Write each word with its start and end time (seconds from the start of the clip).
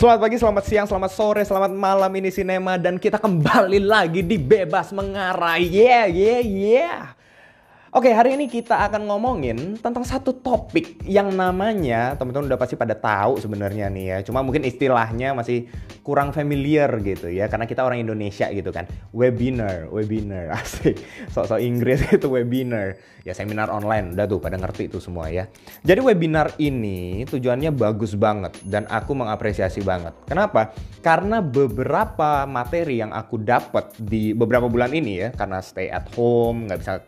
Selamat 0.00 0.16
pagi, 0.24 0.40
selamat 0.40 0.64
siang, 0.64 0.88
selamat 0.88 1.12
sore, 1.12 1.44
selamat 1.44 1.76
malam 1.76 2.08
ini 2.16 2.32
sinema 2.32 2.80
dan 2.80 2.96
kita 2.96 3.20
kembali 3.20 3.84
lagi 3.84 4.24
di 4.24 4.40
Bebas 4.40 4.96
Mengarah. 4.96 5.60
Yeah, 5.60 6.08
yeah, 6.08 6.40
yeah. 6.40 7.19
Oke, 7.90 8.14
hari 8.14 8.38
ini 8.38 8.46
kita 8.46 8.86
akan 8.86 9.10
ngomongin 9.10 9.74
tentang 9.82 10.06
satu 10.06 10.30
topik 10.30 11.02
yang 11.10 11.34
namanya 11.34 12.14
teman-teman 12.14 12.46
udah 12.46 12.54
pasti 12.62 12.78
pada 12.78 12.94
tahu 12.94 13.42
sebenarnya 13.42 13.90
nih 13.90 14.04
ya. 14.06 14.18
Cuma 14.22 14.46
mungkin 14.46 14.62
istilahnya 14.62 15.34
masih 15.34 15.66
kurang 16.06 16.30
familiar 16.30 16.86
gitu 17.02 17.26
ya 17.26 17.50
karena 17.50 17.66
kita 17.66 17.82
orang 17.82 17.98
Indonesia 17.98 18.46
gitu 18.54 18.70
kan. 18.70 18.86
Webinar, 19.10 19.90
webinar. 19.90 20.54
Asik. 20.62 21.02
Sok-sok 21.34 21.58
Inggris 21.58 22.06
itu 22.14 22.30
webinar. 22.30 22.94
Ya 23.26 23.34
seminar 23.34 23.74
online. 23.74 24.14
Udah 24.14 24.30
tuh 24.30 24.38
pada 24.38 24.54
ngerti 24.54 24.86
itu 24.86 25.02
semua 25.02 25.26
ya. 25.26 25.50
Jadi 25.82 25.98
webinar 25.98 26.54
ini 26.62 27.26
tujuannya 27.26 27.74
bagus 27.74 28.14
banget 28.14 28.54
dan 28.70 28.86
aku 28.86 29.18
mengapresiasi 29.18 29.82
banget. 29.82 30.14
Kenapa? 30.30 30.78
Karena 31.02 31.42
beberapa 31.42 32.46
materi 32.46 33.02
yang 33.02 33.10
aku 33.10 33.42
dapat 33.42 33.98
di 33.98 34.30
beberapa 34.30 34.70
bulan 34.70 34.94
ini 34.94 35.26
ya 35.26 35.34
karena 35.34 35.58
stay 35.58 35.90
at 35.90 36.06
home, 36.14 36.70
nggak 36.70 36.78
bisa 36.78 37.02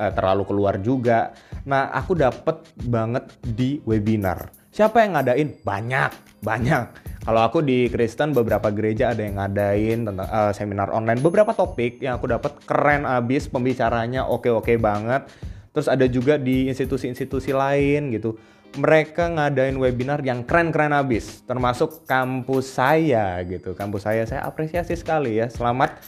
uh, 0.00 0.12
terlalu 0.16 0.48
keluar 0.48 0.80
juga. 0.80 1.36
Nah, 1.68 1.92
aku 1.92 2.16
dapet 2.16 2.64
banget 2.88 3.28
di 3.44 3.84
webinar. 3.84 4.48
Siapa 4.72 5.04
yang 5.04 5.20
ngadain? 5.20 5.60
Banyak, 5.60 6.40
banyak. 6.40 6.84
Kalau 7.20 7.40
aku 7.44 7.60
di 7.60 7.92
Kristen 7.92 8.32
beberapa 8.32 8.72
gereja 8.72 9.12
ada 9.12 9.20
yang 9.20 9.36
ngadain 9.36 10.08
tentang 10.08 10.24
uh, 10.24 10.56
seminar 10.56 10.88
online 10.88 11.20
beberapa 11.20 11.52
topik 11.52 12.00
yang 12.00 12.16
aku 12.16 12.32
dapat 12.32 12.56
keren 12.64 13.04
abis 13.04 13.52
pembicaranya 13.52 14.24
oke-oke 14.24 14.80
banget. 14.80 15.28
Terus 15.76 15.86
ada 15.86 16.08
juga 16.08 16.40
di 16.40 16.66
institusi-institusi 16.72 17.52
lain 17.52 18.10
gitu 18.16 18.40
mereka 18.78 19.26
ngadain 19.26 19.74
webinar 19.74 20.22
yang 20.22 20.46
keren-keren 20.46 20.94
abis 20.94 21.42
termasuk 21.42 22.06
kampus 22.06 22.70
saya 22.78 23.42
gitu 23.42 23.74
kampus 23.74 24.06
saya 24.06 24.22
saya 24.30 24.46
apresiasi 24.46 24.94
sekali 24.94 25.42
ya 25.42 25.50
selamat 25.50 25.98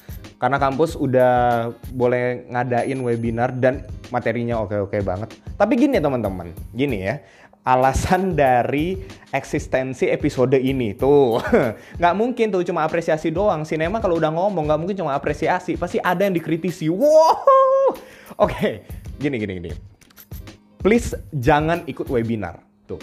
karena 0.42 0.58
kampus 0.58 0.98
udah 0.98 1.70
boleh 1.94 2.50
ngadain 2.50 2.98
webinar 2.98 3.54
dan 3.54 3.86
materinya 4.10 4.58
oke-oke 4.58 4.98
banget. 4.98 5.38
Tapi 5.54 5.78
gini 5.78 6.02
teman-teman. 6.02 6.50
Gini 6.74 7.06
ya. 7.06 7.22
Alasan 7.62 8.34
dari 8.42 8.98
eksistensi 9.30 10.10
episode 10.10 10.58
ini 10.58 10.98
tuh. 10.98 11.38
Nggak 12.02 12.14
mungkin 12.18 12.50
tuh 12.50 12.66
cuma 12.66 12.82
apresiasi 12.82 13.30
doang. 13.30 13.62
Sinema 13.62 14.02
kalau 14.02 14.18
udah 14.18 14.34
ngomong 14.34 14.66
nggak 14.66 14.80
mungkin 14.82 14.98
cuma 14.98 15.14
apresiasi. 15.14 15.78
Pasti 15.78 16.02
ada 16.02 16.26
yang 16.26 16.34
dikritisi. 16.34 16.90
Wow! 16.90 17.94
Oke. 18.42 18.82
Gini 19.22 19.38
gini 19.38 19.62
gini. 19.62 19.70
Please 20.82 21.14
jangan 21.30 21.86
ikut 21.86 22.10
webinar. 22.10 22.58
Tuh, 22.90 22.98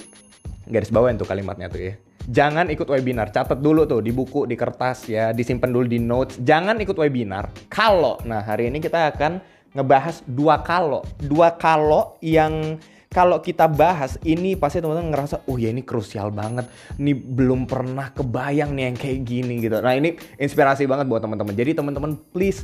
garis 0.67 0.91
bawain 0.91 1.15
tuh 1.15 1.23
kalimatnya 1.23 1.71
tuh 1.71 1.79
ya. 1.79 1.95
Jangan 2.29 2.69
ikut 2.69 2.85
webinar, 2.85 3.33
catat 3.33 3.57
dulu 3.57 3.89
tuh 3.89 4.05
di 4.05 4.13
buku, 4.13 4.45
di 4.45 4.53
kertas 4.53 5.09
ya, 5.09 5.33
disimpan 5.33 5.73
dulu 5.73 5.89
di 5.89 5.97
notes. 5.97 6.37
Jangan 6.37 6.77
ikut 6.77 6.93
webinar. 6.93 7.49
Kalau, 7.73 8.21
nah 8.21 8.45
hari 8.45 8.69
ini 8.69 8.77
kita 8.77 9.09
akan 9.09 9.41
ngebahas 9.73 10.21
dua 10.29 10.61
kalau, 10.61 11.01
dua 11.17 11.57
kalau 11.57 12.21
yang 12.21 12.77
kalau 13.09 13.41
kita 13.41 13.65
bahas 13.65 14.21
ini 14.21 14.53
pasti 14.53 14.77
teman-teman 14.77 15.09
ngerasa 15.09 15.41
oh 15.49 15.57
ya 15.57 15.73
ini 15.73 15.81
krusial 15.81 16.29
banget. 16.29 16.69
Ini 17.01 17.17
belum 17.17 17.65
pernah 17.65 18.13
kebayang 18.13 18.77
nih 18.77 18.93
yang 18.93 18.97
kayak 19.01 19.19
gini 19.25 19.53
gitu. 19.65 19.81
Nah 19.81 19.97
ini 19.97 20.13
inspirasi 20.37 20.85
banget 20.85 21.09
buat 21.09 21.25
teman-teman. 21.25 21.57
Jadi 21.57 21.73
teman-teman 21.73 22.13
please 22.29 22.61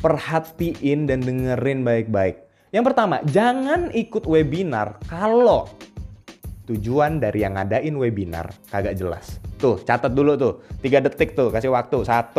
perhatiin 0.00 1.04
dan 1.04 1.20
dengerin 1.20 1.84
baik-baik. 1.84 2.40
Yang 2.72 2.84
pertama, 2.90 3.20
jangan 3.28 3.92
ikut 3.92 4.24
webinar 4.24 4.96
kalau 5.04 5.68
tujuan 6.64 7.20
dari 7.20 7.44
yang 7.44 7.56
ngadain 7.56 7.94
webinar 7.96 8.52
kagak 8.72 8.96
jelas. 8.96 9.40
Tuh, 9.60 9.80
catat 9.84 10.12
dulu 10.12 10.36
tuh. 10.36 10.54
3 10.80 11.04
detik 11.04 11.36
tuh, 11.36 11.52
kasih 11.52 11.72
waktu. 11.72 12.04
1, 12.04 12.34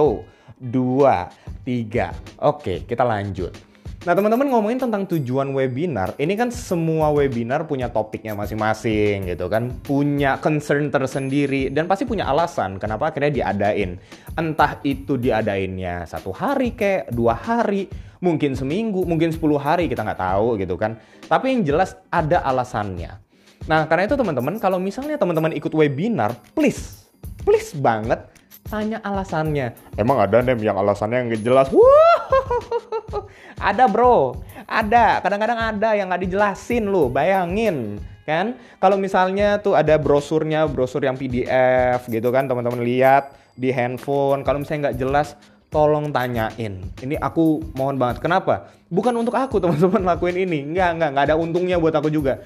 2, 0.61 1.29
3. 1.65 2.13
Oke, 2.41 2.85
kita 2.85 3.05
lanjut. 3.05 3.53
Nah 4.05 4.13
teman-teman 4.13 4.53
ngomongin 4.53 4.77
tentang 4.77 5.09
tujuan 5.09 5.49
webinar, 5.49 6.13
ini 6.21 6.37
kan 6.37 6.53
semua 6.53 7.09
webinar 7.09 7.65
punya 7.65 7.89
topiknya 7.89 8.37
masing-masing 8.37 9.25
gitu 9.33 9.49
kan, 9.49 9.81
punya 9.81 10.37
concern 10.37 10.93
tersendiri 10.93 11.73
dan 11.73 11.89
pasti 11.89 12.05
punya 12.05 12.29
alasan 12.29 12.77
kenapa 12.77 13.09
akhirnya 13.09 13.33
diadain. 13.33 13.97
Entah 14.37 14.77
itu 14.85 15.17
diadainnya 15.17 16.05
satu 16.05 16.29
hari 16.29 16.77
kayak 16.77 17.17
dua 17.17 17.33
hari, 17.33 17.89
mungkin 18.21 18.53
seminggu, 18.53 19.09
mungkin 19.09 19.33
10 19.33 19.41
hari 19.57 19.89
kita 19.89 20.05
nggak 20.05 20.21
tahu 20.21 20.61
gitu 20.61 20.77
kan. 20.77 21.01
Tapi 21.25 21.57
yang 21.57 21.65
jelas 21.65 21.97
ada 22.13 22.45
alasannya. 22.45 23.24
Nah 23.65 23.89
karena 23.89 24.05
itu 24.05 24.15
teman-teman 24.17 24.61
kalau 24.61 24.77
misalnya 24.77 25.17
teman-teman 25.17 25.53
ikut 25.57 25.73
webinar, 25.73 26.37
please, 26.53 27.09
please 27.41 27.73
banget 27.73 28.25
tanya 28.65 28.97
alasannya. 29.05 29.77
Emang 29.93 30.17
ada 30.17 30.41
nih 30.41 30.57
yang 30.57 30.77
alasannya 30.77 31.29
yang 31.29 31.29
jelas? 31.41 31.69
ada 33.69 33.85
bro, 33.85 34.41
ada. 34.65 35.21
Kadang-kadang 35.21 35.59
ada 35.59 35.89
yang 35.93 36.09
nggak 36.09 36.23
dijelasin 36.25 36.89
lu, 36.89 37.09
bayangin 37.09 38.01
kan? 38.25 38.57
Kalau 38.81 38.97
misalnya 38.97 39.61
tuh 39.61 39.77
ada 39.77 40.01
brosurnya, 40.01 40.65
brosur 40.65 41.05
yang 41.05 41.13
PDF 41.13 42.09
gitu 42.09 42.33
kan, 42.33 42.49
teman-teman 42.49 42.81
lihat 42.81 43.37
di 43.53 43.69
handphone. 43.69 44.41
Kalau 44.41 44.61
misalnya 44.61 44.89
nggak 44.89 44.97
jelas, 44.97 45.37
tolong 45.69 46.09
tanyain. 46.09 46.81
Ini 46.99 47.15
aku 47.21 47.61
mohon 47.77 48.01
banget. 48.01 48.19
Kenapa? 48.25 48.73
Bukan 48.89 49.13
untuk 49.13 49.37
aku 49.37 49.61
teman-teman 49.61 50.01
lakuin 50.03 50.41
ini. 50.41 50.73
Nggak, 50.73 50.89
nggak, 50.97 51.09
nggak 51.13 51.25
ada 51.31 51.35
untungnya 51.37 51.77
buat 51.77 51.93
aku 51.93 52.09
juga. 52.09 52.41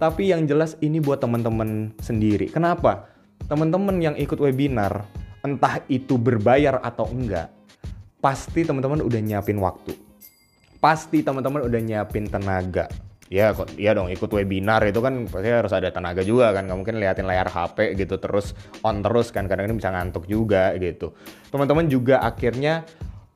Tapi 0.00 0.32
yang 0.32 0.48
jelas 0.48 0.80
ini 0.80 0.96
buat 0.96 1.20
teman-teman 1.20 1.92
sendiri. 2.00 2.48
Kenapa? 2.48 3.04
Teman-teman 3.44 4.00
yang 4.00 4.16
ikut 4.16 4.40
webinar, 4.40 5.04
entah 5.44 5.84
itu 5.92 6.16
berbayar 6.16 6.80
atau 6.80 7.04
enggak, 7.12 7.52
pasti 8.24 8.64
teman-teman 8.64 9.04
udah 9.04 9.20
nyiapin 9.20 9.60
waktu. 9.60 9.92
Pasti 10.80 11.20
teman-teman 11.20 11.68
udah 11.68 11.80
nyiapin 11.84 12.32
tenaga. 12.32 12.88
Ya 13.30 13.54
kok 13.54 13.76
ya 13.78 13.94
dong 13.94 14.10
ikut 14.10 14.26
webinar 14.26 14.82
itu 14.88 14.98
kan 14.98 15.28
pasti 15.28 15.52
harus 15.52 15.70
ada 15.76 15.92
tenaga 15.92 16.24
juga 16.24 16.50
kan. 16.56 16.64
Nggak 16.64 16.78
mungkin 16.80 16.96
liatin 16.96 17.28
layar 17.28 17.52
HP 17.52 18.00
gitu 18.00 18.16
terus 18.16 18.56
on 18.80 19.04
terus 19.04 19.28
kan. 19.28 19.44
Kadang-kadang 19.44 19.78
bisa 19.78 19.92
ngantuk 19.92 20.24
juga 20.24 20.72
gitu. 20.80 21.12
Teman-teman 21.52 21.92
juga 21.92 22.24
akhirnya 22.24 22.88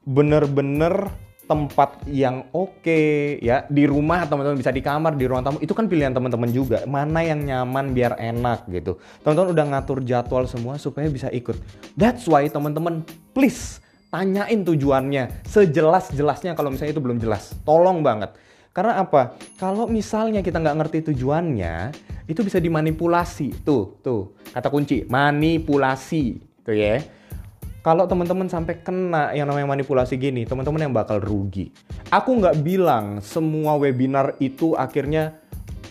bener-bener 0.09 1.13
tempat 1.45 2.09
yang 2.09 2.49
oke 2.53 2.81
okay, 2.81 3.37
ya 3.39 3.69
di 3.69 3.85
rumah 3.85 4.25
teman-teman 4.25 4.57
bisa 4.57 4.73
di 4.73 4.81
kamar 4.81 5.13
di 5.15 5.29
ruang 5.29 5.45
tamu 5.45 5.61
itu 5.61 5.77
kan 5.77 5.85
pilihan 5.87 6.17
teman-teman 6.17 6.49
juga 6.49 6.89
mana 6.89 7.21
yang 7.21 7.45
nyaman 7.45 7.93
biar 7.93 8.17
enak 8.17 8.65
gitu 8.73 8.97
teman-teman 9.21 9.53
udah 9.53 9.65
ngatur 9.77 9.99
jadwal 10.01 10.45
semua 10.49 10.81
supaya 10.81 11.07
bisa 11.13 11.29
ikut 11.29 11.57
that's 11.95 12.25
why 12.25 12.49
teman-teman 12.49 13.05
please 13.37 13.85
tanyain 14.15 14.63
tujuannya 14.63 15.43
sejelas-jelasnya 15.43 16.55
kalau 16.55 16.71
misalnya 16.71 16.95
itu 16.95 17.03
belum 17.03 17.19
jelas. 17.19 17.51
Tolong 17.67 17.99
banget. 18.07 18.39
Karena 18.71 19.03
apa? 19.03 19.35
Kalau 19.59 19.91
misalnya 19.91 20.39
kita 20.39 20.63
nggak 20.63 20.79
ngerti 20.79 20.99
tujuannya, 21.11 21.91
itu 22.31 22.41
bisa 22.47 22.63
dimanipulasi. 22.63 23.67
Tuh, 23.67 23.99
tuh, 24.03 24.39
kata 24.55 24.71
kunci, 24.71 25.03
manipulasi. 25.11 26.39
Tuh 26.63 26.75
ya. 26.75 27.03
Kalau 27.85 28.09
teman-teman 28.09 28.49
sampai 28.49 28.81
kena 28.81 29.37
yang 29.37 29.45
namanya 29.45 29.77
manipulasi 29.77 30.17
gini, 30.17 30.49
teman-teman 30.49 30.89
yang 30.89 30.97
bakal 30.97 31.21
rugi. 31.21 31.69
Aku 32.09 32.41
nggak 32.41 32.65
bilang 32.65 33.21
semua 33.21 33.77
webinar 33.77 34.41
itu 34.41 34.73
akhirnya 34.73 35.37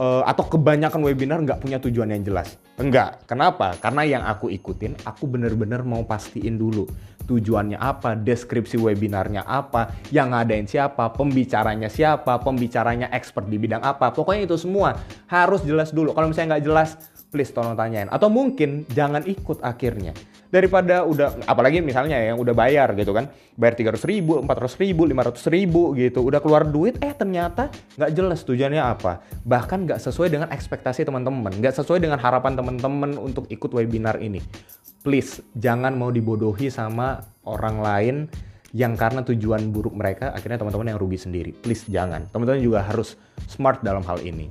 uh, 0.02 0.26
atau 0.26 0.42
kebanyakan 0.42 1.06
webinar 1.06 1.46
nggak 1.46 1.62
punya 1.62 1.78
tujuan 1.78 2.10
yang 2.10 2.26
jelas. 2.26 2.58
Enggak. 2.82 3.22
Kenapa? 3.30 3.78
Karena 3.78 4.02
yang 4.10 4.24
aku 4.26 4.50
ikutin, 4.50 4.98
aku 5.06 5.30
bener-bener 5.30 5.86
mau 5.86 6.02
pastiin 6.02 6.58
dulu 6.58 6.90
tujuannya 7.30 7.78
apa, 7.78 8.18
deskripsi 8.18 8.82
webinarnya 8.82 9.46
apa, 9.46 9.94
yang 10.10 10.34
ngadain 10.34 10.66
siapa, 10.66 11.14
pembicaranya 11.14 11.94
siapa, 11.94 12.42
pembicaranya 12.42 13.14
expert 13.14 13.46
di 13.46 13.62
bidang 13.62 13.86
apa. 13.86 14.10
Pokoknya 14.10 14.50
itu 14.50 14.58
semua 14.58 14.98
harus 15.30 15.62
jelas 15.62 15.94
dulu. 15.94 16.12
Kalau 16.18 16.26
misalnya 16.26 16.58
nggak 16.58 16.66
jelas, 16.66 16.90
please 17.30 17.54
tolong 17.54 17.78
tanyain. 17.78 18.10
Atau 18.10 18.34
mungkin 18.34 18.90
jangan 18.90 19.24
ikut 19.30 19.62
akhirnya. 19.62 20.18
Daripada 20.54 21.02
udah, 21.02 21.50
apalagi 21.50 21.82
misalnya 21.82 22.22
yang 22.22 22.38
udah 22.38 22.54
bayar 22.54 22.94
gitu 22.94 23.10
kan, 23.10 23.34
bayar 23.58 23.74
300 23.74 24.06
ribu, 24.06 24.38
400 24.46 24.78
ribu, 24.86 25.02
500 25.10 25.50
ribu 25.50 25.82
gitu, 25.98 26.22
udah 26.22 26.38
keluar 26.38 26.62
duit, 26.62 27.02
eh 27.02 27.10
ternyata 27.10 27.74
nggak 27.98 28.12
jelas 28.14 28.46
tujuannya 28.46 28.78
apa. 28.86 29.26
Bahkan 29.42 29.90
nggak 29.90 30.00
sesuai 30.06 30.30
dengan 30.30 30.54
ekspektasi 30.54 31.10
teman-teman, 31.10 31.58
nggak 31.58 31.74
sesuai 31.82 31.98
dengan 31.98 32.22
harapan 32.22 32.54
teman-teman 32.54 33.18
untuk 33.18 33.50
ikut 33.50 33.74
webinar 33.74 34.22
ini 34.22 34.38
please 35.04 35.44
jangan 35.60 35.94
mau 36.00 36.10
dibodohi 36.10 36.72
sama 36.72 37.20
orang 37.44 37.78
lain 37.84 38.16
yang 38.74 38.98
karena 38.98 39.22
tujuan 39.22 39.70
buruk 39.70 39.94
mereka 39.94 40.34
akhirnya 40.34 40.58
teman-teman 40.58 40.96
yang 40.96 41.00
rugi 41.00 41.20
sendiri. 41.22 41.52
Please 41.54 41.86
jangan. 41.86 42.26
Teman-teman 42.34 42.64
juga 42.64 42.82
harus 42.82 43.20
smart 43.46 43.86
dalam 43.86 44.02
hal 44.02 44.18
ini. 44.26 44.50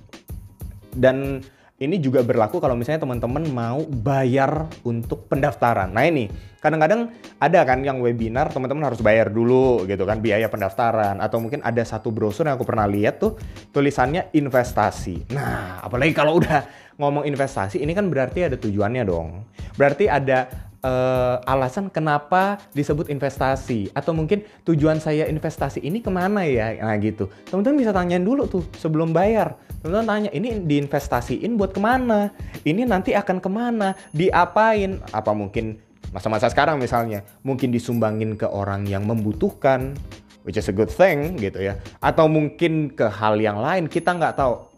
Dan 0.95 1.43
ini 1.83 1.99
juga 1.99 2.23
berlaku 2.23 2.63
kalau 2.63 2.79
misalnya 2.79 3.03
teman-teman 3.03 3.43
mau 3.51 3.83
bayar 3.83 4.71
untuk 4.87 5.27
pendaftaran. 5.27 5.91
Nah 5.91 6.07
ini, 6.07 6.31
kadang-kadang 6.63 7.11
ada 7.43 7.61
kan 7.67 7.83
yang 7.83 7.99
webinar 7.99 8.55
teman-teman 8.55 8.87
harus 8.87 9.03
bayar 9.03 9.35
dulu 9.35 9.83
gitu 9.91 10.07
kan 10.07 10.23
biaya 10.23 10.47
pendaftaran 10.47 11.19
atau 11.19 11.43
mungkin 11.43 11.59
ada 11.67 11.83
satu 11.83 12.15
brosur 12.15 12.47
yang 12.47 12.55
aku 12.55 12.63
pernah 12.63 12.87
lihat 12.87 13.19
tuh 13.19 13.35
tulisannya 13.75 14.31
investasi. 14.31 15.35
Nah, 15.35 15.83
apalagi 15.83 16.15
kalau 16.15 16.39
udah 16.39 16.63
ngomong 17.03 17.27
investasi 17.27 17.83
ini 17.83 17.91
kan 17.99 18.07
berarti 18.07 18.47
ada 18.47 18.55
tujuannya 18.55 19.03
dong. 19.03 19.43
Berarti 19.75 20.07
ada 20.07 20.47
uh, 20.83 21.37
alasan 21.47 21.89
kenapa 21.89 22.61
disebut 22.77 23.09
investasi? 23.09 23.89
Atau 23.95 24.13
mungkin 24.13 24.45
tujuan 24.67 24.99
saya 24.99 25.31
investasi 25.31 25.81
ini 25.81 26.03
ke 26.03 26.11
mana 26.11 26.45
ya? 26.45 26.75
Nah 26.83 26.99
gitu. 26.99 27.31
Teman-teman 27.49 27.79
bisa 27.81 27.95
tanyain 27.95 28.23
dulu 28.23 28.45
tuh 28.51 28.67
sebelum 28.77 29.15
bayar. 29.15 29.57
Teman-teman 29.81 30.07
tanya 30.07 30.31
ini 30.35 30.63
diinvestasiin 30.63 31.55
buat 31.57 31.73
ke 31.73 31.81
mana? 31.81 32.35
Ini 32.63 32.87
nanti 32.87 33.17
akan 33.17 33.39
ke 33.39 33.51
mana? 33.51 33.95
Diapain? 34.13 35.01
Apa 35.15 35.33
mungkin 35.33 35.79
masa-masa 36.13 36.51
sekarang 36.53 36.77
misalnya 36.77 37.25
mungkin 37.41 37.73
disumbangin 37.73 38.37
ke 38.37 38.45
orang 38.45 38.85
yang 38.85 39.09
membutuhkan 39.09 39.97
which 40.45 40.59
is 40.61 40.69
a 40.69 40.75
good 40.75 40.91
thing 40.91 41.39
gitu 41.39 41.63
ya. 41.63 41.79
Atau 42.03 42.27
mungkin 42.27 42.93
ke 42.93 43.07
hal 43.09 43.39
yang 43.39 43.63
lain 43.63 43.87
kita 43.87 44.13
nggak 44.13 44.37
tahu. 44.37 44.69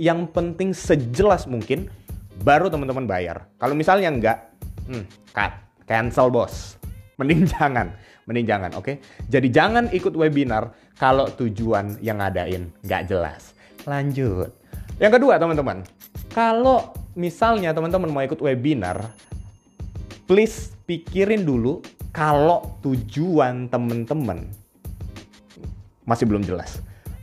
Yang 0.00 0.34
penting 0.34 0.72
sejelas 0.74 1.46
mungkin 1.46 1.86
baru 2.42 2.66
teman-teman 2.72 3.06
bayar. 3.06 3.46
Kalau 3.60 3.76
misalnya 3.76 4.10
nggak 4.10 4.51
hmm, 4.88 5.04
cut. 5.34 5.52
Cancel 5.86 6.30
bos. 6.32 6.78
Mending 7.20 7.48
jangan. 7.54 7.92
Mending 8.24 8.46
jangan 8.46 8.70
oke? 8.78 8.86
Okay? 8.86 8.96
jadi 9.26 9.48
jangan 9.50 9.90
ikut 9.90 10.14
webinar 10.14 10.70
kalau 10.94 11.26
tujuan 11.34 11.98
yang 11.98 12.22
ngadain 12.22 12.70
nggak 12.86 13.10
jelas. 13.10 13.52
Lanjut. 13.84 14.54
Yang 15.02 15.18
kedua 15.18 15.42
teman-teman. 15.42 15.82
Kalau 16.30 16.94
misalnya 17.18 17.74
teman-teman 17.74 18.08
mau 18.08 18.22
ikut 18.24 18.40
webinar 18.40 19.12
please 20.24 20.72
pikirin 20.88 21.44
dulu 21.44 21.84
kalau 22.08 22.78
tujuan 22.80 23.68
teman-teman 23.68 24.48
masih 26.08 26.24
belum 26.24 26.40
jelas. 26.44 26.80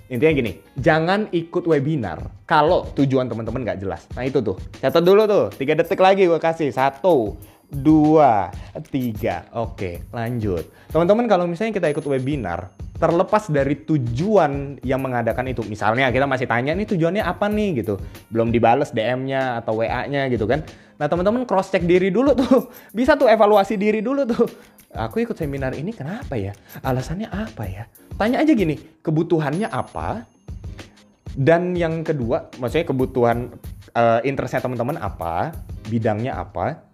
Intinya 0.10 0.34
gini, 0.42 0.52
jangan 0.74 1.30
ikut 1.30 1.70
webinar 1.70 2.18
kalau 2.50 2.90
tujuan 2.98 3.30
teman-teman 3.30 3.62
nggak 3.62 3.80
jelas. 3.86 4.10
Nah 4.18 4.26
itu 4.26 4.42
tuh, 4.42 4.58
catat 4.82 5.06
dulu 5.06 5.30
tuh, 5.30 5.54
tiga 5.54 5.78
detik 5.78 6.02
lagi 6.02 6.26
gue 6.26 6.42
kasih. 6.42 6.74
Satu, 6.74 7.38
dua, 7.70 8.50
tiga. 8.90 9.46
Oke, 9.54 10.02
lanjut. 10.10 10.66
Teman-teman 10.90 11.30
kalau 11.30 11.46
misalnya 11.46 11.78
kita 11.78 11.94
ikut 11.94 12.02
webinar, 12.10 12.74
terlepas 13.00 13.48
dari 13.48 13.80
tujuan 13.88 14.84
yang 14.84 15.00
mengadakan 15.00 15.48
itu. 15.48 15.64
Misalnya 15.64 16.12
kita 16.12 16.28
masih 16.28 16.46
tanya 16.46 16.76
nih 16.76 16.84
tujuannya 16.84 17.24
apa 17.24 17.48
nih 17.48 17.82
gitu. 17.82 17.96
Belum 18.28 18.52
dibales 18.52 18.92
DM-nya 18.92 19.64
atau 19.64 19.80
WA-nya 19.80 20.28
gitu 20.28 20.44
kan. 20.46 20.62
Nah 21.00 21.08
teman-teman 21.08 21.48
cross 21.48 21.72
check 21.72 21.88
diri 21.88 22.12
dulu 22.12 22.36
tuh. 22.36 22.68
Bisa 22.98 23.16
tuh 23.16 23.32
evaluasi 23.32 23.80
diri 23.80 24.04
dulu 24.04 24.28
tuh. 24.28 24.46
Aku 24.92 25.24
ikut 25.24 25.40
seminar 25.40 25.72
ini 25.80 25.96
kenapa 25.96 26.36
ya? 26.36 26.52
Alasannya 26.84 27.32
apa 27.32 27.64
ya? 27.64 27.88
Tanya 28.20 28.44
aja 28.44 28.52
gini, 28.52 28.76
kebutuhannya 29.00 29.72
apa? 29.72 30.28
Dan 31.40 31.78
yang 31.78 32.04
kedua, 32.04 32.52
maksudnya 32.58 32.90
kebutuhan 32.90 33.54
uh, 33.94 34.20
interestnya 34.26 34.66
teman-teman 34.66 34.98
apa? 35.00 35.54
Bidangnya 35.88 36.42
apa? 36.42 36.90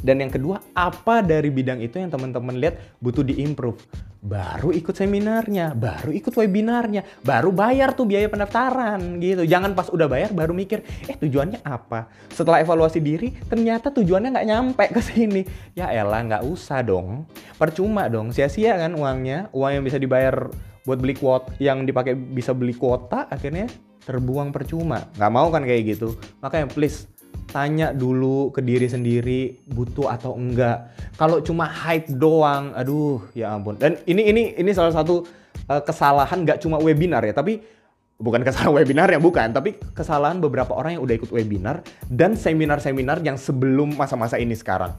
Dan 0.00 0.24
yang 0.24 0.32
kedua, 0.32 0.60
apa 0.72 1.20
dari 1.20 1.52
bidang 1.52 1.84
itu 1.84 2.00
yang 2.00 2.08
teman-teman 2.08 2.56
lihat 2.56 2.80
butuh 3.00 3.24
diimprove? 3.24 3.80
Baru 4.24 4.72
ikut 4.72 4.96
seminarnya, 4.96 5.76
baru 5.76 6.08
ikut 6.08 6.32
webinarnya, 6.32 7.04
baru 7.20 7.52
bayar 7.52 7.92
tuh 7.92 8.08
biaya 8.08 8.24
pendaftaran 8.32 9.20
gitu. 9.20 9.44
Jangan 9.44 9.76
pas 9.76 9.92
udah 9.92 10.08
bayar 10.08 10.32
baru 10.32 10.56
mikir, 10.56 10.80
eh 11.04 11.12
tujuannya 11.12 11.60
apa? 11.60 12.08
Setelah 12.32 12.64
evaluasi 12.64 13.04
diri, 13.04 13.36
ternyata 13.44 13.92
tujuannya 13.92 14.32
nggak 14.32 14.48
nyampe 14.48 14.84
ke 14.96 15.00
sini. 15.04 15.44
Ya 15.76 15.92
elah, 15.92 16.24
nggak 16.24 16.40
usah 16.40 16.80
dong. 16.80 17.28
Percuma 17.60 18.08
dong, 18.08 18.32
sia-sia 18.32 18.80
kan 18.80 18.96
uangnya. 18.96 19.52
Uang 19.52 19.76
yang 19.76 19.84
bisa 19.84 20.00
dibayar 20.00 20.48
buat 20.88 20.96
beli 20.96 21.20
kuota, 21.20 21.52
yang 21.60 21.84
dipakai 21.84 22.16
bisa 22.16 22.56
beli 22.56 22.72
kuota, 22.72 23.28
akhirnya 23.28 23.68
terbuang 24.08 24.56
percuma. 24.56 25.04
Nggak 25.20 25.32
mau 25.32 25.52
kan 25.52 25.68
kayak 25.68 25.96
gitu. 25.96 26.16
Makanya 26.40 26.72
please 26.72 27.08
tanya 27.54 27.94
dulu 27.94 28.50
ke 28.50 28.58
diri 28.58 28.90
sendiri 28.90 29.62
butuh 29.70 30.10
atau 30.10 30.34
enggak. 30.34 30.90
Kalau 31.14 31.38
cuma 31.38 31.70
hype 31.70 32.10
doang, 32.10 32.74
aduh 32.74 33.22
ya 33.30 33.54
ampun. 33.54 33.78
Dan 33.78 33.94
ini 34.10 34.26
ini 34.26 34.42
ini 34.58 34.70
salah 34.74 34.90
satu 34.90 35.22
uh, 35.70 35.82
kesalahan 35.86 36.42
nggak 36.42 36.58
cuma 36.58 36.82
webinar 36.82 37.22
ya, 37.22 37.30
tapi 37.30 37.62
bukan 38.18 38.42
kesalahan 38.46 38.74
webinar 38.74 39.06
ya 39.06 39.22
bukan, 39.22 39.54
tapi 39.54 39.78
kesalahan 39.94 40.42
beberapa 40.42 40.74
orang 40.74 40.98
yang 40.98 41.02
udah 41.06 41.14
ikut 41.14 41.30
webinar 41.30 41.86
dan 42.10 42.34
seminar-seminar 42.34 43.22
yang 43.22 43.38
sebelum 43.38 43.94
masa-masa 43.94 44.34
ini 44.40 44.58
sekarang. 44.58 44.94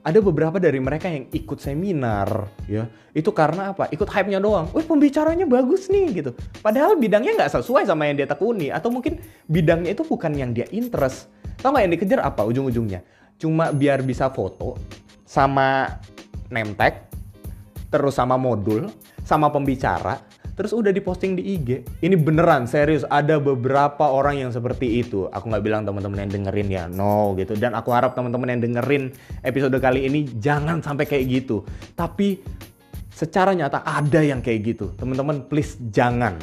Ada 0.00 0.16
beberapa 0.24 0.56
dari 0.56 0.80
mereka 0.80 1.12
yang 1.12 1.28
ikut 1.28 1.60
seminar, 1.60 2.48
ya 2.64 2.88
itu 3.12 3.28
karena 3.36 3.76
apa? 3.76 3.90
Ikut 3.92 4.08
hype-nya 4.08 4.40
doang. 4.40 4.72
Wih 4.72 4.86
pembicaranya 4.86 5.44
bagus 5.44 5.92
nih 5.92 6.24
gitu. 6.24 6.30
Padahal 6.64 6.96
bidangnya 6.96 7.36
nggak 7.36 7.52
sesuai 7.60 7.84
sama 7.84 8.08
yang 8.08 8.16
dia 8.16 8.24
tekuni 8.24 8.72
atau 8.72 8.88
mungkin 8.88 9.20
bidangnya 9.44 9.92
itu 9.92 10.00
bukan 10.06 10.32
yang 10.32 10.56
dia 10.56 10.64
interest 10.72 11.28
Tahu 11.60 11.70
nggak 11.76 11.84
yang 11.84 11.94
dikejar 11.94 12.20
apa 12.24 12.42
ujung-ujungnya? 12.48 13.04
Cuma 13.36 13.72
biar 13.72 14.00
bisa 14.00 14.32
foto 14.32 14.80
sama 15.28 16.00
name 16.48 16.74
terus 17.90 18.16
sama 18.16 18.40
modul, 18.40 18.88
sama 19.26 19.50
pembicara, 19.50 20.18
terus 20.54 20.70
udah 20.76 20.94
diposting 20.94 21.36
di 21.36 21.56
IG. 21.56 21.68
Ini 22.04 22.16
beneran 22.20 22.64
serius 22.68 23.02
ada 23.08 23.36
beberapa 23.40 24.08
orang 24.08 24.40
yang 24.40 24.50
seperti 24.54 25.00
itu. 25.02 25.26
Aku 25.32 25.48
nggak 25.50 25.64
bilang 25.64 25.82
teman-teman 25.84 26.24
yang 26.24 26.30
dengerin 26.30 26.68
ya, 26.68 26.84
no 26.86 27.34
gitu. 27.36 27.56
Dan 27.58 27.74
aku 27.74 27.90
harap 27.90 28.12
teman-teman 28.12 28.56
yang 28.56 28.60
dengerin 28.60 29.10
episode 29.42 29.74
kali 29.82 30.06
ini 30.06 30.28
jangan 30.38 30.80
sampai 30.80 31.04
kayak 31.08 31.24
gitu. 31.28 31.66
Tapi 31.96 32.40
secara 33.10 33.52
nyata 33.52 33.82
ada 33.84 34.20
yang 34.22 34.40
kayak 34.40 34.76
gitu. 34.76 34.92
Teman-teman 34.96 35.44
please 35.50 35.76
jangan 35.90 36.38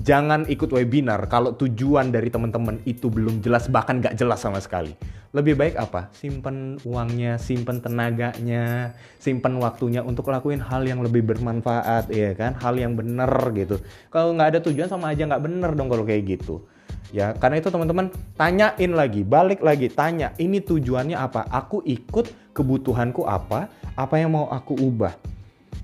Jangan 0.00 0.48
ikut 0.48 0.72
webinar 0.72 1.28
kalau 1.28 1.52
tujuan 1.52 2.08
dari 2.08 2.32
teman-teman 2.32 2.80
itu 2.88 3.12
belum 3.12 3.44
jelas 3.44 3.68
bahkan 3.68 4.00
nggak 4.00 4.16
jelas 4.16 4.40
sama 4.40 4.56
sekali. 4.56 4.96
Lebih 5.36 5.60
baik 5.60 5.76
apa? 5.76 6.08
Simpen 6.16 6.80
uangnya, 6.88 7.36
simpen 7.36 7.84
tenaganya, 7.84 8.96
simpen 9.20 9.60
waktunya 9.60 10.00
untuk 10.00 10.32
lakuin 10.32 10.56
hal 10.56 10.88
yang 10.88 11.04
lebih 11.04 11.20
bermanfaat, 11.28 12.08
ya 12.16 12.32
kan? 12.32 12.56
Hal 12.56 12.80
yang 12.80 12.96
bener 12.96 13.28
gitu. 13.52 13.76
Kalau 14.08 14.32
nggak 14.32 14.56
ada 14.56 14.60
tujuan 14.64 14.88
sama 14.88 15.12
aja 15.12 15.28
nggak 15.28 15.44
bener 15.44 15.70
dong 15.76 15.92
kalau 15.92 16.08
kayak 16.08 16.24
gitu. 16.24 16.64
Ya, 17.12 17.36
karena 17.36 17.60
itu 17.60 17.68
teman-teman 17.68 18.08
tanyain 18.40 18.92
lagi, 18.96 19.20
balik 19.20 19.60
lagi, 19.60 19.92
tanya 19.92 20.32
ini 20.40 20.64
tujuannya 20.64 21.18
apa? 21.18 21.44
Aku 21.52 21.84
ikut 21.84 22.56
kebutuhanku 22.56 23.28
apa? 23.28 23.68
Apa 24.00 24.16
yang 24.16 24.32
mau 24.32 24.48
aku 24.48 24.80
ubah? 24.80 25.12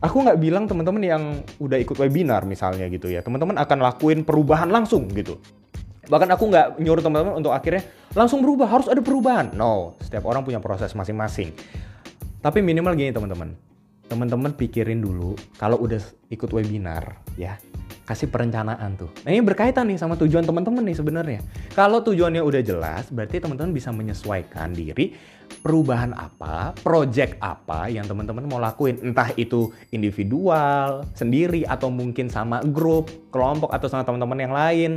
Aku 0.00 0.16
nggak 0.25 0.38
bilang 0.40 0.64
teman-teman 0.69 1.02
yang 1.02 1.22
udah 1.60 1.78
ikut 1.81 1.96
webinar 1.96 2.44
misalnya 2.44 2.88
gitu 2.88 3.08
ya. 3.08 3.25
Teman-teman 3.25 3.56
akan 3.56 3.78
lakuin 3.81 4.20
perubahan 4.22 4.69
langsung 4.69 5.08
gitu. 5.12 5.40
Bahkan 6.06 6.28
aku 6.32 6.44
nggak 6.50 6.66
nyuruh 6.78 7.02
teman-teman 7.02 7.34
untuk 7.38 7.50
akhirnya 7.50 7.82
langsung 8.14 8.40
berubah 8.40 8.71
harus 8.71 8.87
ada 8.87 9.02
perubahan. 9.02 9.52
No 9.56 9.99
setiap 10.00 10.28
orang 10.28 10.47
punya 10.47 10.62
proses 10.62 10.94
masing-masing. 10.94 11.50
Tapi 12.40 12.62
minimal 12.62 12.94
gini 12.94 13.11
teman-teman. 13.11 13.54
Teman-teman 14.06 14.54
pikirin 14.54 15.02
dulu 15.02 15.35
kalau 15.59 15.82
udah 15.82 15.99
ikut 16.30 16.50
webinar 16.54 17.18
ya 17.35 17.59
kasih 18.06 18.30
perencanaan 18.30 18.94
tuh. 18.94 19.10
Nah 19.26 19.34
ini 19.34 19.42
berkaitan 19.42 19.90
nih 19.90 19.98
sama 19.98 20.14
tujuan 20.14 20.46
teman-teman 20.46 20.86
nih 20.86 20.96
sebenarnya. 20.96 21.40
Kalau 21.75 22.00
tujuannya 22.06 22.38
udah 22.38 22.62
jelas, 22.62 23.10
berarti 23.10 23.42
teman-teman 23.42 23.75
bisa 23.75 23.90
menyesuaikan 23.90 24.70
diri 24.70 25.12
perubahan 25.60 26.14
apa, 26.14 26.70
project 26.86 27.34
apa 27.42 27.90
yang 27.90 28.06
teman-teman 28.06 28.46
mau 28.46 28.62
lakuin. 28.62 29.02
Entah 29.02 29.34
itu 29.34 29.75
individual, 29.90 31.02
sendiri, 31.18 31.66
atau 31.66 31.90
mungkin 31.90 32.30
sama 32.30 32.62
grup, 32.62 33.10
kelompok, 33.34 33.75
atau 33.75 33.90
sama 33.90 34.06
teman-teman 34.06 34.38
yang 34.38 34.54
lain. 34.54 34.92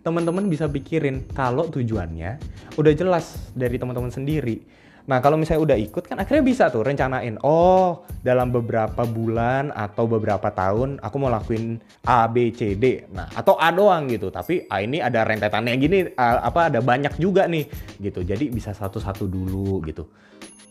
Teman-teman 0.00 0.48
bisa 0.48 0.68
pikirin 0.68 1.24
kalau 1.32 1.68
tujuannya 1.68 2.36
udah 2.76 2.92
jelas 2.92 3.52
dari 3.56 3.80
teman-teman 3.80 4.12
sendiri 4.12 4.83
Nah 5.04 5.20
kalau 5.20 5.36
misalnya 5.36 5.74
udah 5.74 5.78
ikut 5.78 6.04
kan 6.08 6.16
akhirnya 6.16 6.40
bisa 6.40 6.72
tuh 6.72 6.80
rencanain. 6.80 7.36
Oh 7.44 8.08
dalam 8.24 8.48
beberapa 8.48 9.04
bulan 9.04 9.68
atau 9.76 10.08
beberapa 10.08 10.48
tahun 10.48 10.96
aku 11.04 11.16
mau 11.20 11.28
lakuin 11.28 11.76
A, 12.08 12.24
B, 12.24 12.48
C, 12.56 12.72
D. 12.72 13.04
Nah 13.12 13.28
atau 13.36 13.60
A 13.60 13.68
doang 13.68 14.08
gitu. 14.08 14.32
Tapi 14.32 14.64
A 14.72 14.80
ini 14.80 15.04
ada 15.04 15.20
rentetannya 15.28 15.76
gini. 15.76 15.98
A, 16.16 16.48
apa 16.48 16.72
ada 16.72 16.80
banyak 16.80 17.20
juga 17.20 17.44
nih 17.44 17.68
gitu. 18.00 18.24
Jadi 18.24 18.48
bisa 18.48 18.72
satu-satu 18.72 19.28
dulu 19.28 19.84
gitu. 19.84 20.08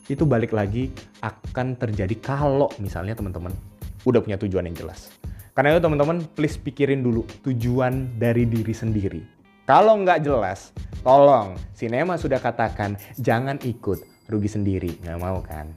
Itu 0.09 0.25
balik 0.25 0.51
lagi 0.51 0.89
akan 1.21 1.77
terjadi 1.77 2.17
kalau 2.17 2.73
misalnya 2.81 3.13
teman-teman 3.13 3.53
udah 4.03 4.19
punya 4.19 4.41
tujuan 4.41 4.65
yang 4.65 4.75
jelas. 4.75 5.13
Karena 5.53 5.77
itu 5.77 5.85
teman-teman 5.85 6.25
please 6.33 6.57
pikirin 6.57 7.05
dulu 7.05 7.21
tujuan 7.45 8.17
dari 8.17 8.49
diri 8.49 8.73
sendiri. 8.73 9.21
Kalau 9.63 9.95
nggak 9.95 10.27
jelas, 10.27 10.75
tolong, 11.07 11.55
Sinema 11.71 12.19
sudah 12.19 12.41
katakan 12.41 12.99
jangan 13.15 13.55
ikut 13.63 14.12
rugi 14.31 14.49
sendiri 14.49 14.91
nggak 15.03 15.19
mau 15.19 15.43
kan? 15.43 15.69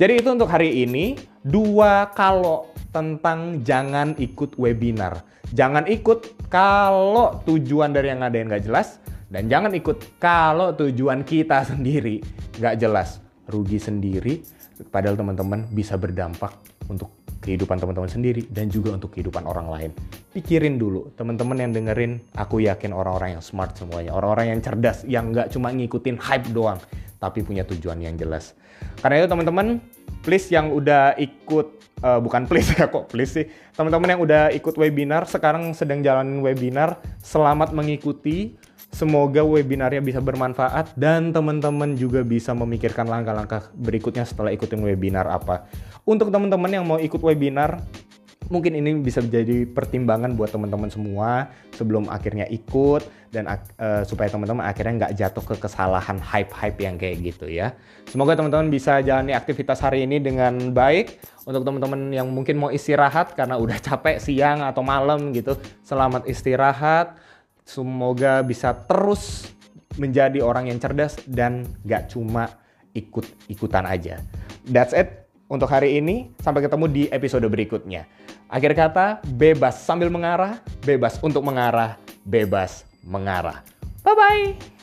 Jadi 0.00 0.24
itu 0.24 0.28
untuk 0.32 0.48
hari 0.48 0.84
ini 0.86 1.18
dua 1.44 2.08
kalau 2.16 2.72
tentang 2.88 3.60
jangan 3.60 4.16
ikut 4.16 4.56
webinar. 4.56 5.20
Jangan 5.52 5.84
ikut 5.90 6.48
kalau 6.48 7.42
tujuan 7.44 7.92
dari 7.92 8.08
yang 8.14 8.24
ngadain 8.24 8.48
nggak 8.48 8.64
jelas 8.64 9.02
dan 9.28 9.46
jangan 9.46 9.74
ikut 9.76 10.18
kalau 10.22 10.72
tujuan 10.72 11.22
kita 11.26 11.62
sendiri 11.70 12.24
nggak 12.56 12.76
jelas. 12.80 13.20
Rugi 13.50 13.82
sendiri 13.82 14.40
padahal 14.88 15.18
teman-teman 15.18 15.68
bisa 15.68 15.98
berdampak 16.00 16.54
untuk 16.88 17.19
kehidupan 17.40 17.80
teman-teman 17.80 18.08
sendiri 18.08 18.44
dan 18.52 18.68
juga 18.68 18.94
untuk 18.94 19.16
kehidupan 19.16 19.48
orang 19.48 19.72
lain. 19.72 19.90
Pikirin 20.30 20.76
dulu, 20.76 21.10
teman-teman 21.16 21.56
yang 21.56 21.72
dengerin, 21.72 22.20
aku 22.36 22.60
yakin 22.62 22.92
orang-orang 22.92 23.40
yang 23.40 23.44
smart 23.44 23.74
semuanya, 23.74 24.12
orang-orang 24.12 24.54
yang 24.54 24.60
cerdas, 24.60 25.02
yang 25.08 25.32
nggak 25.32 25.48
cuma 25.50 25.72
ngikutin 25.72 26.20
hype 26.20 26.52
doang, 26.52 26.78
tapi 27.16 27.40
punya 27.40 27.64
tujuan 27.64 27.98
yang 27.98 28.14
jelas. 28.20 28.52
Karena 29.00 29.24
itu 29.24 29.28
teman-teman, 29.32 29.80
please 30.20 30.52
yang 30.52 30.68
udah 30.68 31.16
ikut, 31.16 31.66
uh, 32.04 32.20
bukan 32.20 32.44
please 32.44 32.76
ya 32.76 32.86
kok 32.92 33.08
please 33.08 33.32
sih, 33.32 33.46
teman-teman 33.72 34.16
yang 34.16 34.20
udah 34.20 34.52
ikut 34.52 34.76
webinar, 34.76 35.24
sekarang 35.24 35.72
sedang 35.72 36.04
jalanin 36.04 36.44
webinar, 36.44 37.00
selamat 37.24 37.72
mengikuti, 37.72 38.54
Semoga 38.90 39.46
webinarnya 39.46 40.02
bisa 40.02 40.18
bermanfaat 40.18 40.98
dan 40.98 41.30
teman-teman 41.30 41.94
juga 41.94 42.26
bisa 42.26 42.50
memikirkan 42.52 43.06
langkah-langkah 43.06 43.70
berikutnya 43.78 44.26
setelah 44.26 44.50
ikutin 44.50 44.82
webinar 44.82 45.30
apa. 45.30 45.70
Untuk 46.02 46.34
teman-teman 46.34 46.70
yang 46.74 46.82
mau 46.82 46.98
ikut 46.98 47.22
webinar, 47.22 47.78
mungkin 48.50 48.74
ini 48.74 48.98
bisa 48.98 49.22
menjadi 49.22 49.62
pertimbangan 49.70 50.34
buat 50.34 50.50
teman-teman 50.50 50.90
semua 50.90 51.54
sebelum 51.70 52.10
akhirnya 52.10 52.50
ikut 52.50 53.06
dan 53.30 53.46
uh, 53.46 54.02
supaya 54.02 54.26
teman-teman 54.26 54.66
akhirnya 54.66 55.06
nggak 55.06 55.14
jatuh 55.14 55.44
ke 55.46 55.54
kesalahan 55.62 56.18
hype-hype 56.18 56.78
yang 56.82 56.98
kayak 56.98 57.22
gitu 57.22 57.46
ya. 57.46 57.78
Semoga 58.10 58.34
teman-teman 58.34 58.74
bisa 58.74 58.98
jalani 59.06 59.38
aktivitas 59.38 59.78
hari 59.78 60.02
ini 60.02 60.18
dengan 60.18 60.74
baik. 60.74 61.22
Untuk 61.46 61.62
teman-teman 61.62 62.10
yang 62.10 62.26
mungkin 62.26 62.58
mau 62.58 62.74
istirahat 62.74 63.38
karena 63.38 63.54
udah 63.54 63.78
capek 63.78 64.18
siang 64.18 64.66
atau 64.66 64.82
malam 64.82 65.30
gitu, 65.30 65.54
selamat 65.86 66.26
istirahat 66.26 67.29
Semoga 67.64 68.42
bisa 68.42 68.74
terus 68.74 69.50
menjadi 69.98 70.40
orang 70.40 70.70
yang 70.70 70.78
cerdas 70.78 71.18
dan 71.26 71.66
gak 71.86 72.10
cuma 72.12 72.60
ikut-ikutan 72.94 73.86
aja. 73.86 74.22
That's 74.66 74.94
it 74.94 75.30
untuk 75.50 75.70
hari 75.70 75.98
ini. 75.98 76.30
Sampai 76.42 76.62
ketemu 76.62 76.86
di 76.90 77.02
episode 77.10 77.46
berikutnya. 77.46 78.06
Akhir 78.50 78.74
kata, 78.74 79.22
bebas 79.30 79.78
sambil 79.86 80.10
mengarah, 80.10 80.58
bebas 80.82 81.22
untuk 81.22 81.46
mengarah, 81.46 81.94
bebas 82.26 82.82
mengarah. 83.06 83.62
Bye-bye! 84.02 84.79